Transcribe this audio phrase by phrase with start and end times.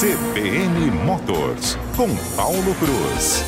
[0.00, 3.44] CBN Motors, com Paulo Cruz.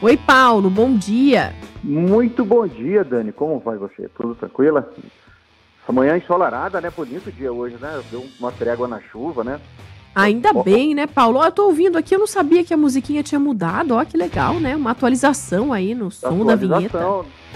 [0.00, 1.52] Oi, Paulo, bom dia.
[1.82, 3.32] Muito bom dia, Dani.
[3.32, 4.08] Como vai você?
[4.10, 4.88] Tudo tranquila?
[5.82, 6.88] Essa manhã ensolarada, né?
[6.96, 8.00] Bonito dia hoje, né?
[8.12, 9.60] Deu uma trégua na chuva, né?
[10.14, 11.38] Ainda bem, né, Paulo?
[11.38, 13.94] Ó, eu tô ouvindo aqui, eu não sabia que a musiquinha tinha mudado.
[13.94, 14.74] Ó, que legal, né?
[14.74, 16.98] Uma atualização aí no som da vinheta.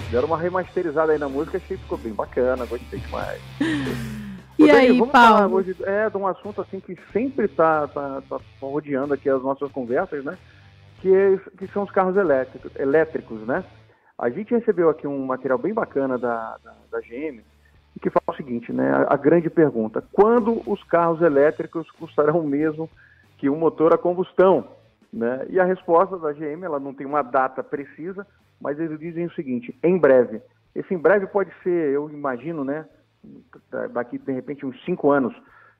[0.09, 3.41] Deram uma remasterizada aí na música, achei que ficou bem bacana, gostei demais.
[4.57, 5.35] e aí, vamos Paulo?
[5.35, 9.41] Falar hoje é de um assunto assim que sempre tá, tá, tá rodeando aqui as
[9.41, 10.37] nossas conversas, né?
[11.01, 13.63] Que, é, que são os carros elétricos, elétricos, né?
[14.17, 17.41] A gente recebeu aqui um material bem bacana da, da, da GM,
[17.99, 19.05] que fala o seguinte, né?
[19.07, 22.89] A, grande pergunta: quando os carros elétricos custarão mesmo
[23.37, 24.67] que um motor a combustão?
[25.11, 25.45] Né?
[25.49, 28.27] E a resposta da GM, ela não tem uma data precisa,
[28.59, 30.41] mas eles dizem o seguinte: em breve.
[30.73, 32.85] Esse em breve pode ser, eu imagino, né?
[33.93, 35.33] Daqui de repente uns 5 anos,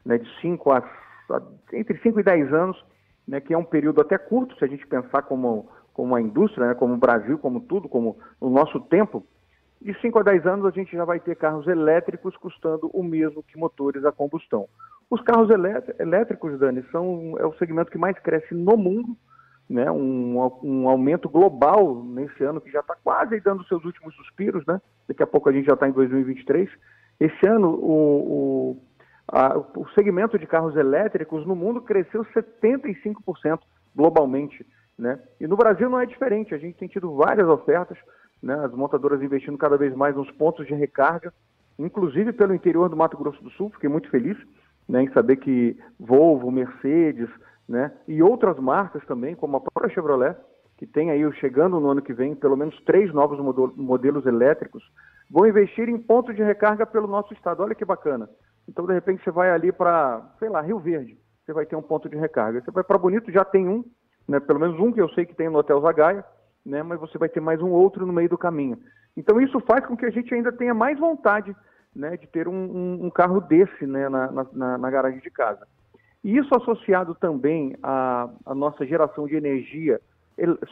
[0.06, 0.18] né?
[0.18, 1.42] De 5 a, a
[1.74, 2.86] entre 5 e 10 anos,
[3.28, 3.42] né?
[3.42, 6.74] Que é um período até curto, se a gente pensar como como a indústria, né,
[6.76, 9.26] como o Brasil, como tudo, como o nosso tempo,
[9.82, 13.44] de 5 a 10 anos a gente já vai ter carros elétricos custando o mesmo
[13.44, 14.68] que motores a combustão.
[15.10, 15.50] Os carros
[16.00, 19.16] elétricos, Dani, são é o segmento que mais cresce no mundo,
[19.70, 19.90] né?
[19.92, 24.82] Um, um aumento global nesse ano que já está quase dando seus últimos suspiros, né?
[25.08, 26.70] Daqui a pouco a gente já está em 2023.
[27.20, 28.82] Esse ano o, o,
[29.28, 33.60] a, o segmento de carros elétricos no mundo cresceu 75%
[33.96, 34.66] globalmente.
[34.98, 35.20] Né?
[35.40, 37.98] E no Brasil não é diferente, a gente tem tido várias ofertas,
[38.46, 38.54] né?
[38.64, 41.34] as montadoras investindo cada vez mais nos pontos de recarga,
[41.80, 44.38] inclusive pelo interior do Mato Grosso do Sul, fiquei muito feliz
[44.88, 47.28] né, em saber que Volvo, Mercedes
[47.68, 50.38] né, e outras marcas também, como a própria Chevrolet,
[50.78, 53.40] que tem aí chegando no ano que vem pelo menos três novos
[53.76, 54.84] modelos elétricos,
[55.30, 57.64] vão investir em pontos de recarga pelo nosso estado.
[57.64, 58.30] Olha que bacana.
[58.68, 61.82] Então, de repente, você vai ali para, sei lá, Rio Verde, você vai ter um
[61.82, 62.62] ponto de recarga.
[62.62, 63.84] Você vai para Bonito, já tem um,
[64.28, 66.26] né, pelo menos um que eu sei que tem no Hotel Zagaia,
[66.66, 68.78] né, mas você vai ter mais um outro no meio do caminho.
[69.16, 71.56] Então isso faz com que a gente ainda tenha mais vontade
[71.96, 75.66] né, de ter um, um, um carro desse né, na, na, na, garagem de casa.
[76.24, 80.02] E isso associado também à, à nossa geração de energia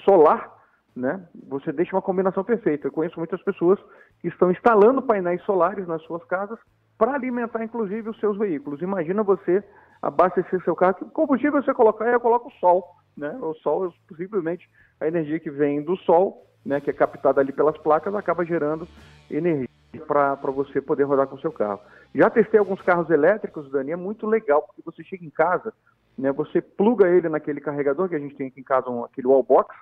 [0.03, 0.51] solar,
[0.95, 2.87] né, você deixa uma combinação perfeita.
[2.87, 3.79] Eu conheço muitas pessoas
[4.19, 6.59] que estão instalando painéis solares nas suas casas
[6.97, 8.81] para alimentar, inclusive, os seus veículos.
[8.81, 9.63] Imagina você
[10.01, 12.83] abastecer seu carro, que combustível você colocar, eu coloco o sol
[13.16, 13.38] né?
[13.41, 14.69] O sol, simplesmente,
[15.00, 18.88] a energia que vem do sol, né, que é captada ali pelas placas, acaba gerando
[19.29, 19.68] energia
[20.07, 21.79] para você poder rodar com o seu carro.
[22.16, 25.73] Já testei alguns carros elétricos, Dani, é muito legal, porque você chega em casa,
[26.18, 29.28] né, você pluga ele naquele carregador que a gente tem aqui em casa, um, aquele
[29.28, 29.75] wallbox,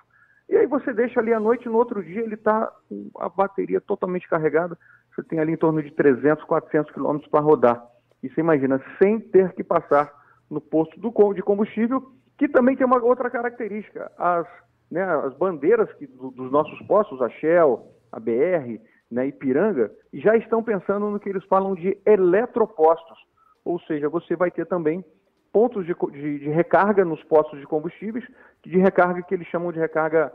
[0.48, 3.80] e aí você deixa ali à noite, no outro dia ele está com a bateria
[3.80, 4.76] totalmente carregada,
[5.14, 7.86] você tem ali em torno de 300, 400 quilômetros para rodar.
[8.22, 10.12] E você imagina, sem ter que passar
[10.50, 14.10] no posto do, de combustível que também tem uma outra característica.
[14.18, 14.48] As,
[14.90, 20.36] né, as bandeiras que, do, dos nossos postos, a Shell, a BR, né, Ipiranga, já
[20.36, 23.16] estão pensando no que eles falam de eletropostos.
[23.64, 25.04] Ou seja, você vai ter também
[25.52, 28.26] pontos de, de, de recarga nos postos de combustíveis,
[28.66, 30.32] de recarga que eles chamam de recarga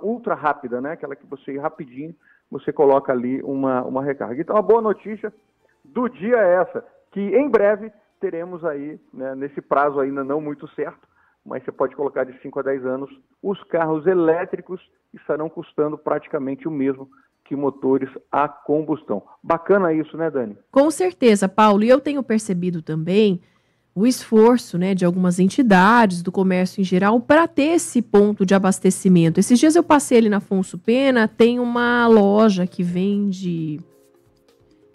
[0.00, 0.92] ultra rápida, né?
[0.92, 2.14] Aquela que você rapidinho
[2.50, 4.40] você coloca ali uma, uma recarga.
[4.40, 5.30] Então a boa notícia
[5.84, 10.66] do dia é essa, que em breve teremos aí, né, nesse prazo ainda não muito
[10.68, 11.11] certo,
[11.44, 13.10] mas você pode colocar de 5 a 10 anos,
[13.42, 14.80] os carros elétricos
[15.12, 17.08] estarão custando praticamente o mesmo
[17.44, 19.22] que motores a combustão.
[19.42, 20.56] Bacana isso, né, Dani?
[20.70, 21.82] Com certeza, Paulo.
[21.82, 23.40] E eu tenho percebido também
[23.94, 28.54] o esforço né, de algumas entidades, do comércio em geral, para ter esse ponto de
[28.54, 29.38] abastecimento.
[29.38, 33.80] Esses dias eu passei ali na Afonso Pena, tem uma loja que vende,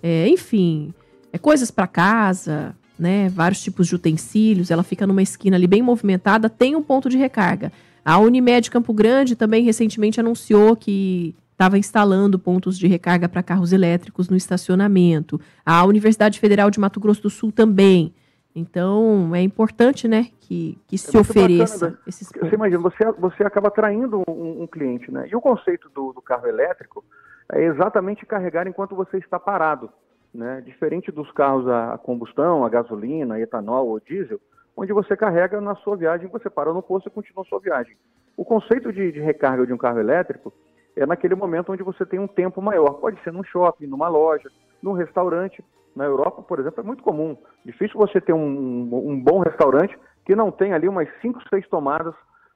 [0.02, 0.94] é, enfim,
[1.31, 5.81] é, coisas para casa, né, vários tipos de utensílios, ela fica numa esquina ali bem
[5.81, 7.72] movimentada, tem um ponto de recarga.
[8.03, 13.74] A Unimed Campo Grande também recentemente anunciou que estava instalando pontos de recarga para carros
[13.74, 15.42] elétricos no estacionamento.
[15.66, 18.13] A Universidade Federal de Mato Grosso do Sul também.
[18.56, 22.50] Então, é importante, né, que, que se é ofereça bacana, esses pontos.
[22.50, 25.27] Você imagina, você, você acaba atraindo um, um cliente, né?
[25.30, 27.04] E o conceito do, do carro elétrico
[27.51, 29.89] é exatamente carregar enquanto você está parado
[30.38, 30.62] né?
[30.62, 34.39] diferente dos carros a combustão, a gasolina, etanol ou diesel,
[34.75, 37.98] onde você carrega na sua viagem, você para no posto e continua sua viagem.
[38.38, 40.54] O conceito de, de recarga de um carro elétrico
[40.95, 42.94] é naquele momento onde você tem um tempo maior.
[42.94, 44.50] Pode ser num shopping, numa loja,
[44.81, 45.63] num restaurante.
[45.95, 47.36] Na Europa, por exemplo, é muito comum.
[47.66, 52.13] Difícil você ter um, um bom restaurante que não tem ali umas 5, 6 tomadas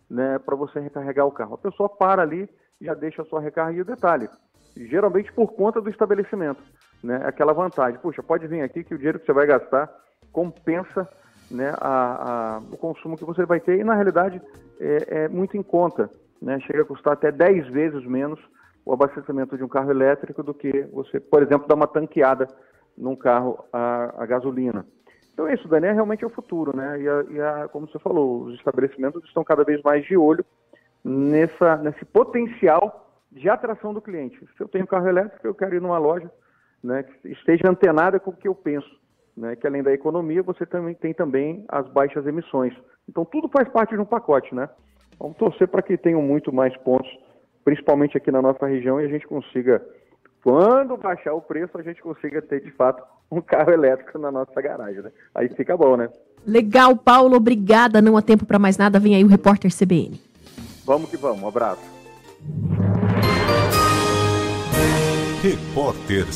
[0.08, 1.56] né, para você recarregar o carro.
[1.56, 2.48] A pessoa para ali
[2.80, 3.76] e já deixa a sua recarga.
[3.76, 4.30] E o detalhe,
[4.76, 6.62] geralmente por conta do estabelecimento.
[7.04, 8.00] Né, aquela vantagem.
[8.00, 9.90] Puxa, pode vir aqui que o dinheiro que você vai gastar
[10.32, 11.08] compensa
[11.50, 14.42] né, a, a, o consumo que você vai ter e, na realidade,
[14.80, 16.10] é, é muito em conta.
[16.42, 16.60] Né?
[16.62, 18.40] Chega a custar até 10 vezes menos
[18.86, 22.48] o abastecimento de um carro elétrico do que você, por exemplo, dar uma tanqueada
[22.98, 24.86] num carro a, a gasolina.
[25.34, 27.00] Então é isso, Dani, é realmente o futuro, né?
[27.00, 30.44] E, a, e a, como você falou, os estabelecimentos estão cada vez mais de olho
[31.04, 34.40] nessa, nesse potencial de atração do cliente.
[34.58, 36.30] Se eu tenho carro elétrico, eu quero ir numa loja
[36.84, 38.90] né, que esteja antenada com o que eu penso.
[39.36, 42.74] Né, que além da economia, você também tem também as baixas emissões.
[43.08, 44.70] Então tudo faz parte de um pacote, né?
[45.18, 47.10] Vamos torcer para que tenham muito mais pontos,
[47.64, 49.82] principalmente aqui na nossa região, e a gente consiga,
[50.44, 53.02] quando baixar o preço, a gente consiga ter de fato
[53.32, 55.12] um carro elétrico na nossa garagem, né?
[55.34, 56.10] Aí fica bom, né?
[56.46, 58.02] Legal, Paulo, obrigada.
[58.02, 59.00] Não há tempo para mais nada.
[59.00, 60.20] Vem aí o repórter CBN.
[60.86, 61.42] Vamos que vamos.
[61.42, 61.82] Um abraço.
[65.42, 66.34] Repórter